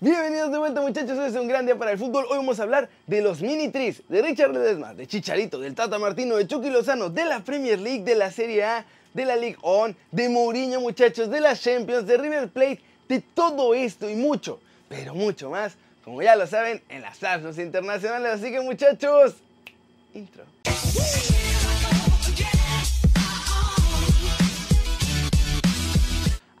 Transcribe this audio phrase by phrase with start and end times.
[0.00, 2.24] Bienvenidos de vuelta muchachos, hoy es un gran día para el fútbol.
[2.30, 5.98] Hoy vamos a hablar de los mini tris, de Richard Ledesma, de Chicharito, del Tata
[5.98, 9.56] Martino, de Chucky Lozano, de la Premier League, de la Serie A, de la League
[9.62, 14.60] On, de Mourinho muchachos, de las Champions, de River Plate, de todo esto y mucho,
[14.88, 15.74] pero mucho más,
[16.04, 18.34] como ya lo saben, en las apps internacionales.
[18.34, 19.34] Así que muchachos,
[20.14, 20.44] intro.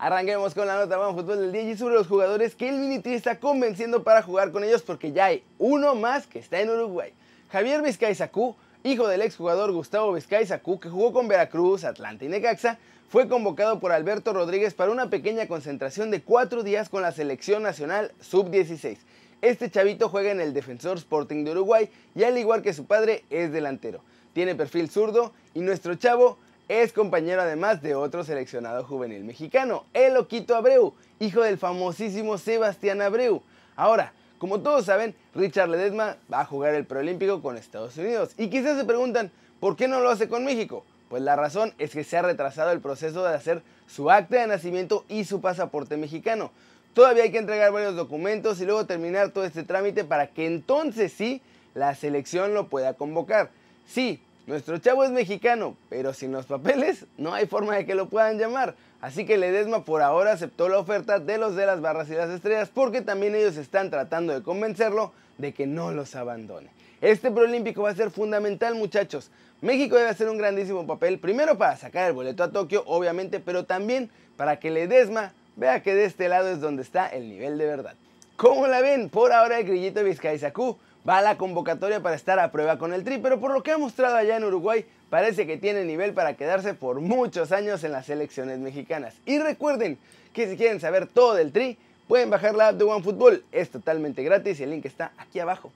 [0.00, 3.14] Arranquemos con la nota más fútbol del día y sobre los jugadores que el Minitri
[3.14, 7.12] está convenciendo para jugar con ellos porque ya hay uno más que está en Uruguay.
[7.50, 12.28] Javier Vizcay Sacú, hijo del exjugador Gustavo Vizcay Sacú, que jugó con Veracruz, Atlanta y
[12.28, 17.10] Necaxa, fue convocado por Alberto Rodríguez para una pequeña concentración de cuatro días con la
[17.10, 18.98] selección nacional sub-16.
[19.42, 23.24] Este chavito juega en el Defensor Sporting de Uruguay y al igual que su padre
[23.30, 24.04] es delantero.
[24.32, 30.16] Tiene perfil zurdo y nuestro chavo es compañero además de otro seleccionado juvenil mexicano, el
[30.18, 33.42] Oquito Abreu, hijo del famosísimo Sebastián Abreu.
[33.74, 38.34] Ahora, como todos saben, Richard Ledesma va a jugar el preolímpico con Estados Unidos.
[38.36, 40.84] Y quizás se preguntan, ¿por qué no lo hace con México?
[41.08, 44.46] Pues la razón es que se ha retrasado el proceso de hacer su acta de
[44.46, 46.50] nacimiento y su pasaporte mexicano.
[46.92, 51.12] Todavía hay que entregar varios documentos y luego terminar todo este trámite para que entonces
[51.12, 51.40] sí
[51.74, 53.50] la selección lo pueda convocar.
[53.86, 58.08] Sí, nuestro chavo es mexicano, pero sin los papeles no hay forma de que lo
[58.08, 58.74] puedan llamar.
[59.02, 62.30] Así que Ledesma por ahora aceptó la oferta de los de las barras y las
[62.30, 66.70] estrellas porque también ellos están tratando de convencerlo de que no los abandone.
[67.02, 69.30] Este preolímpico va a ser fundamental muchachos.
[69.60, 73.66] México debe hacer un grandísimo papel, primero para sacar el boleto a Tokio, obviamente, pero
[73.66, 77.66] también para que Ledesma vea que de este lado es donde está el nivel de
[77.66, 77.96] verdad.
[78.38, 79.10] ¿Cómo la ven?
[79.10, 80.78] Por ahora el grillito Vizcay-Sacú
[81.08, 83.72] va a la convocatoria para estar a prueba con el Tri, pero por lo que
[83.72, 87.92] ha mostrado allá en Uruguay, parece que tiene nivel para quedarse por muchos años en
[87.92, 89.14] las selecciones mexicanas.
[89.24, 89.96] Y recuerden
[90.34, 91.78] que si quieren saber todo del Tri,
[92.08, 95.72] pueden bajar la app de OneFootball, es totalmente gratis y el link está aquí abajo.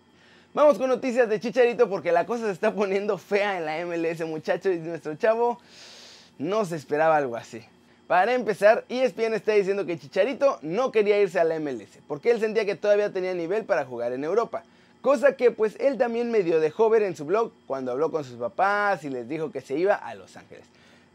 [0.53, 4.27] Vamos con noticias de Chicharito porque la cosa se está poniendo fea en la MLS
[4.27, 5.59] muchachos y nuestro chavo
[6.38, 7.62] no se esperaba algo así.
[8.06, 12.38] Para empezar, ESPN está diciendo que Chicharito no quería irse a la MLS porque él
[12.38, 14.62] sentía que todavía tenía nivel para jugar en Europa.
[15.02, 18.36] Cosa que pues él también medio dejó ver en su blog cuando habló con sus
[18.36, 20.64] papás y les dijo que se iba a Los Ángeles.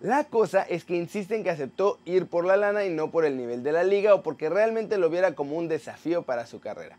[0.02, 3.38] La cosa es que insisten que aceptó ir por la lana y no por el
[3.38, 6.98] nivel de la liga o porque realmente lo viera como un desafío para su carrera.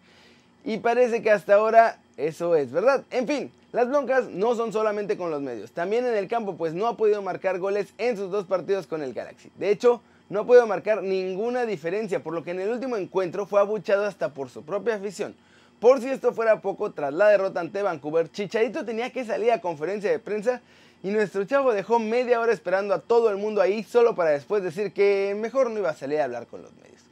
[0.65, 3.05] Y parece que hasta ahora eso es verdad.
[3.11, 6.73] En fin, las broncas no son solamente con los medios, también en el campo pues
[6.73, 9.53] no ha podido marcar goles en sus dos partidos con el Galaxy.
[9.59, 10.01] De hecho,
[10.31, 14.07] no ha podido marcar ninguna diferencia, por lo que en el último encuentro fue abuchado
[14.07, 15.35] hasta por su propia afición.
[15.81, 19.61] Por si esto fuera poco, tras la derrota ante Vancouver, Chicharito tenía que salir a
[19.61, 20.61] conferencia de prensa
[21.05, 24.65] y nuestro chavo dejó media hora esperando a todo el mundo ahí solo para después
[24.65, 27.03] decir que mejor no iba a salir a hablar con los medios.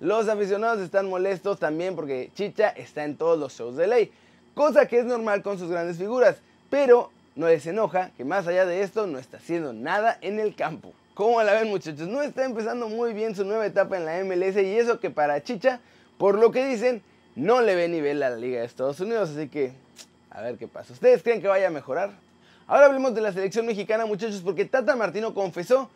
[0.00, 4.10] Los aficionados están molestos también porque Chicha está en todos los shows de ley,
[4.54, 6.36] cosa que es normal con sus grandes figuras,
[6.70, 10.54] pero no les enoja que más allá de esto no está haciendo nada en el
[10.54, 10.94] campo.
[11.12, 12.08] ¿Cómo la ven muchachos?
[12.08, 15.42] No está empezando muy bien su nueva etapa en la MLS y eso que para
[15.42, 15.80] Chicha,
[16.16, 17.02] por lo que dicen,
[17.36, 19.72] no le ve nivel a la Liga de Estados Unidos, así que
[20.30, 20.92] a ver qué pasa.
[20.92, 22.10] ¿Ustedes creen que vaya a mejorar?
[22.66, 25.90] Ahora hablemos de la selección mexicana, muchachos, porque Tata Martino confesó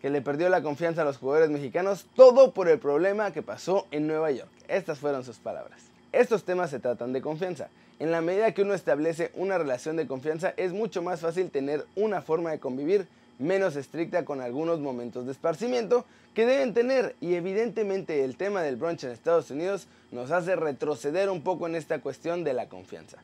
[0.00, 3.86] que le perdió la confianza a los jugadores mexicanos, todo por el problema que pasó
[3.90, 4.50] en Nueva York.
[4.68, 5.80] Estas fueron sus palabras.
[6.12, 7.68] Estos temas se tratan de confianza.
[7.98, 11.86] En la medida que uno establece una relación de confianza, es mucho más fácil tener
[11.94, 13.06] una forma de convivir
[13.38, 16.04] menos estricta con algunos momentos de esparcimiento
[16.34, 21.30] que deben tener y evidentemente el tema del brunch en Estados Unidos nos hace retroceder
[21.30, 23.18] un poco en esta cuestión de la confianza.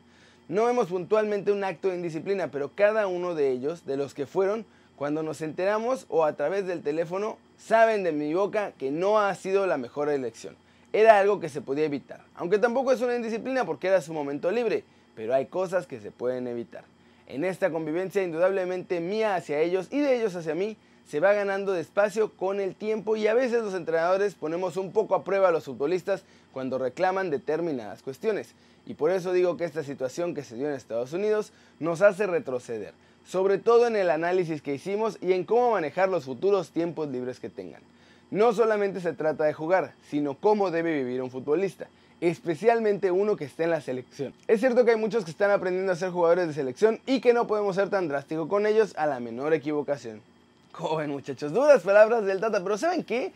[0.49, 4.27] No vemos puntualmente un acto de indisciplina, pero cada uno de ellos, de los que
[4.27, 9.19] fueron, cuando nos enteramos o a través del teléfono, saben de mi boca que no
[9.19, 10.57] ha sido la mejor elección.
[10.93, 14.51] Era algo que se podía evitar, aunque tampoco es una indisciplina porque era su momento
[14.51, 14.85] libre,
[15.15, 16.85] pero hay cosas que se pueden evitar.
[17.27, 21.73] En esta convivencia indudablemente mía hacia ellos y de ellos hacia mí se va ganando
[21.73, 25.53] despacio con el tiempo y a veces los entrenadores ponemos un poco a prueba a
[25.53, 28.55] los futbolistas cuando reclaman determinadas cuestiones.
[28.87, 32.27] Y por eso digo que esta situación que se dio en Estados Unidos nos hace
[32.27, 32.95] retroceder,
[33.25, 37.41] sobre todo en el análisis que hicimos y en cómo manejar los futuros tiempos libres
[37.41, 37.83] que tengan.
[38.31, 41.89] No solamente se trata de jugar, sino cómo debe vivir un futbolista
[42.23, 44.33] especialmente uno que esté en la selección.
[44.47, 47.33] Es cierto que hay muchos que están aprendiendo a ser jugadores de selección y que
[47.33, 50.23] no podemos ser tan drásticos con ellos a la menor equivocación.
[50.71, 53.33] Joven muchachos, duras palabras del Tata, pero ¿saben qué?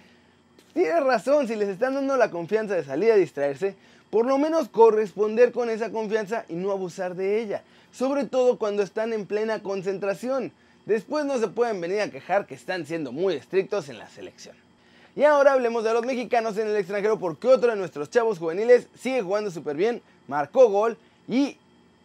[0.72, 3.74] Tienes razón, si les están dando la confianza de salir a distraerse,
[4.08, 8.84] por lo menos corresponder con esa confianza y no abusar de ella, sobre todo cuando
[8.84, 10.52] están en plena concentración.
[10.84, 14.54] Después no se pueden venir a quejar que están siendo muy estrictos en la selección.
[15.16, 18.86] Y ahora hablemos de los mexicanos en el extranjero porque otro de nuestros chavos juveniles
[18.94, 21.56] sigue jugando súper bien, marcó gol y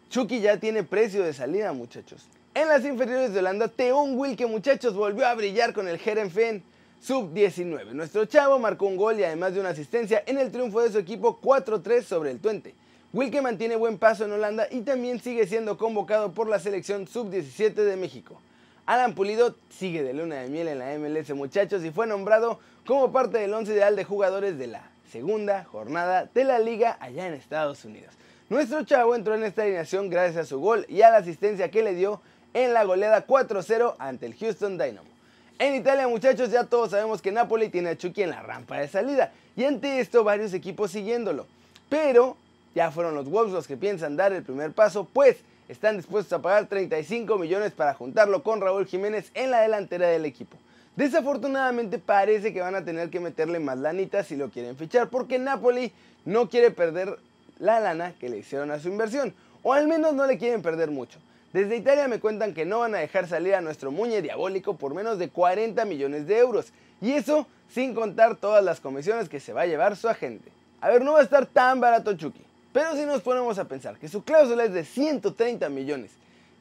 [0.08, 2.26] Chucky ya tiene precio de salida muchachos.
[2.54, 6.62] En las inferiores de Holanda, Teon Wilke muchachos volvió a brillar con el Herenfen
[7.02, 7.92] sub-19.
[7.92, 10.98] Nuestro chavo marcó un gol y además de una asistencia en el triunfo de su
[10.98, 12.74] equipo 4-3 sobre el Twente.
[13.12, 17.74] Wilke mantiene buen paso en Holanda y también sigue siendo convocado por la selección sub-17
[17.74, 18.40] de México.
[18.84, 23.12] Alan Pulido sigue de luna de miel en la MLS muchachos y fue nombrado como
[23.12, 27.34] parte del once ideal de jugadores de la segunda jornada de la liga allá en
[27.34, 28.12] Estados Unidos.
[28.48, 31.84] Nuestro chavo entró en esta alineación gracias a su gol y a la asistencia que
[31.84, 32.20] le dio
[32.54, 35.08] en la goleada 4-0 ante el Houston Dynamo.
[35.60, 38.88] En Italia, muchachos, ya todos sabemos que Napoli tiene a Chucky en la rampa de
[38.88, 41.46] salida y ante esto varios equipos siguiéndolo.
[41.88, 42.36] Pero
[42.74, 45.36] ya fueron los Wolves los que piensan dar el primer paso, pues
[45.72, 50.24] están dispuestos a pagar 35 millones para juntarlo con Raúl Jiménez en la delantera del
[50.24, 50.56] equipo.
[50.96, 55.38] Desafortunadamente parece que van a tener que meterle más lanitas si lo quieren fichar, porque
[55.38, 55.92] Napoli
[56.24, 57.18] no quiere perder
[57.58, 60.90] la lana que le hicieron a su inversión, o al menos no le quieren perder
[60.90, 61.18] mucho.
[61.52, 64.94] Desde Italia me cuentan que no van a dejar salir a nuestro muñe diabólico por
[64.94, 66.72] menos de 40 millones de euros.
[67.00, 70.50] Y eso sin contar todas las comisiones que se va a llevar su agente.
[70.80, 72.42] A ver, no va a estar tan barato Chucky.
[72.72, 76.12] Pero si nos ponemos a pensar que su cláusula es de 130 millones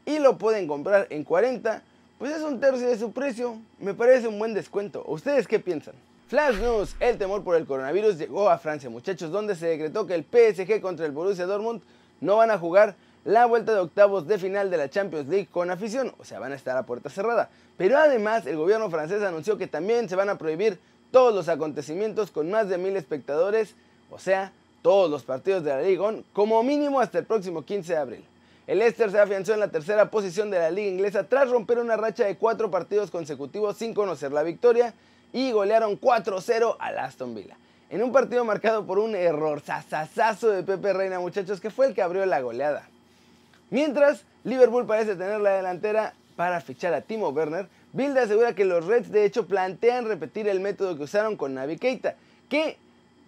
[0.06, 1.82] y lo pueden comprar en 40,
[2.18, 3.58] pues es un tercio de su precio.
[3.80, 5.04] Me parece un buen descuento.
[5.08, 5.96] ¿Ustedes qué piensan?
[6.28, 10.16] Flash News, el temor por el coronavirus llegó a Francia, muchachos, donde se decretó que
[10.16, 11.82] el PSG contra el Borussia Dortmund
[12.22, 15.70] no van a jugar la vuelta de octavos de final de la Champions League con
[15.70, 17.50] afición, o sea, van a estar a puerta cerrada.
[17.78, 20.80] Pero además, el gobierno francés anunció que también se van a prohibir
[21.12, 23.76] todos los acontecimientos con más de mil espectadores,
[24.10, 28.00] o sea, todos los partidos de la Liga como mínimo hasta el próximo 15 de
[28.00, 28.26] abril.
[28.68, 31.98] El Leicester se afianzó en la tercera posición de la liga inglesa tras romper una
[31.98, 34.94] racha de cuatro partidos consecutivos sin conocer la victoria
[35.34, 37.58] y golearon 4-0 al Aston Villa.
[37.90, 41.94] En un partido marcado por un error sasasazo de Pepe Reina, muchachos, que fue el
[41.94, 42.88] que abrió la goleada.
[43.70, 48.86] Mientras, Liverpool parece tener la delantera para fichar a Timo Werner, Bilde asegura que los
[48.86, 52.16] Reds de hecho plantean repetir el método que usaron con Navi Keita,
[52.48, 52.78] que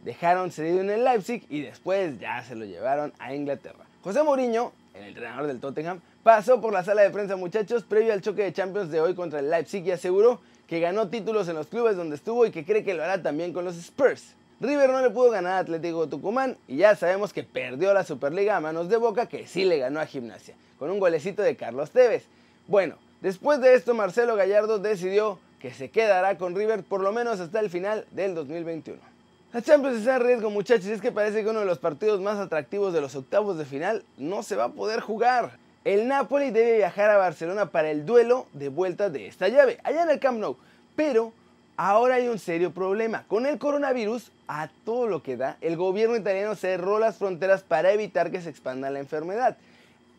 [0.04, 3.86] dejaron cedido en el Leipzig y después ya se lo llevaron a Inglaterra.
[4.04, 8.22] José Mourinho, el entrenador del Tottenham, pasó por la sala de prensa muchachos previo al
[8.22, 11.68] choque de Champions de hoy contra el Leipzig y aseguró que ganó títulos en los
[11.68, 14.36] clubes donde estuvo y que cree que lo hará también con los Spurs.
[14.60, 18.56] River no le pudo ganar a Atlético Tucumán y ya sabemos que perdió la Superliga
[18.56, 21.92] a manos de Boca que sí le ganó a Gimnasia, con un golecito de Carlos
[21.92, 22.26] Tevez.
[22.68, 27.40] Bueno, después de esto Marcelo Gallardo decidió que se quedará con River por lo menos
[27.40, 29.13] hasta el final del 2021.
[29.54, 32.40] La Champions está en riesgo muchachos es que parece que uno de los partidos más
[32.40, 35.60] atractivos de los octavos de final no se va a poder jugar.
[35.84, 40.02] El Napoli debe viajar a Barcelona para el duelo de vuelta de esta llave, allá
[40.02, 40.58] en el Camp Nou,
[40.96, 41.34] pero
[41.76, 43.26] Ahora hay un serio problema.
[43.28, 47.92] Con el coronavirus, a todo lo que da, el gobierno italiano cerró las fronteras para
[47.92, 49.58] evitar que se expanda la enfermedad.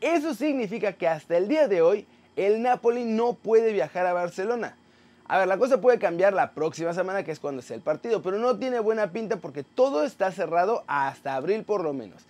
[0.00, 4.76] Eso significa que hasta el día de hoy, el Napoli no puede viajar a Barcelona.
[5.26, 8.20] A ver, la cosa puede cambiar la próxima semana, que es cuando sea el partido,
[8.20, 12.22] pero no tiene buena pinta porque todo está cerrado hasta abril por lo menos.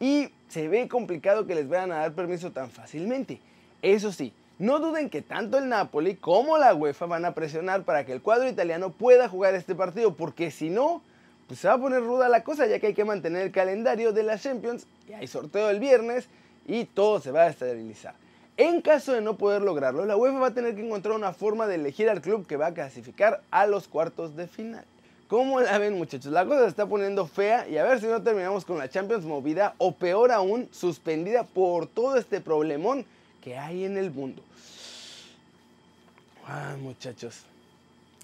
[0.00, 3.40] Y se ve complicado que les vayan a dar permiso tan fácilmente.
[3.82, 8.04] Eso sí, no duden que tanto el Napoli como la UEFA van a presionar para
[8.04, 11.02] que el cuadro italiano pueda jugar este partido, porque si no,
[11.46, 14.12] pues se va a poner ruda la cosa, ya que hay que mantener el calendario
[14.12, 16.28] de la Champions, y hay sorteo el viernes,
[16.66, 18.14] y todo se va a estabilizar.
[18.60, 21.66] En caso de no poder lograrlo, la UEFA va a tener que encontrar una forma
[21.66, 24.84] de elegir al club que va a clasificar a los cuartos de final.
[25.28, 26.30] ¿Cómo la ven muchachos?
[26.30, 29.24] La cosa se está poniendo fea y a ver si no terminamos con la Champions
[29.24, 33.06] movida o peor aún, suspendida por todo este problemón
[33.42, 34.42] que hay en el mundo.
[36.46, 37.44] Ah, muchachos,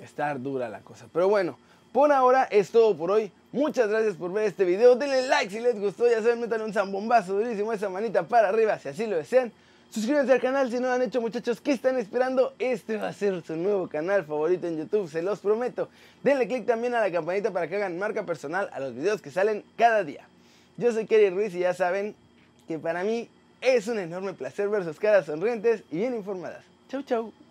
[0.00, 1.06] está dura la cosa.
[1.14, 1.56] Pero bueno,
[1.94, 3.32] por ahora es todo por hoy.
[3.52, 4.96] Muchas gracias por ver este video.
[4.96, 6.06] Denle like si les gustó.
[6.06, 9.50] Ya saben, métanle un zambombazo durísimo esa manita para arriba si así lo desean.
[9.96, 11.58] Suscríbanse al canal si no lo han hecho muchachos.
[11.58, 12.52] ¿Qué están esperando?
[12.58, 15.88] Este va a ser su nuevo canal favorito en YouTube, se los prometo.
[16.22, 19.30] Denle click también a la campanita para que hagan marca personal a los videos que
[19.30, 20.28] salen cada día.
[20.76, 22.14] Yo soy Kerry Ruiz y ya saben
[22.68, 23.30] que para mí
[23.62, 26.62] es un enorme placer ver sus caras sonrientes y bien informadas.
[26.90, 27.45] Chau, chau.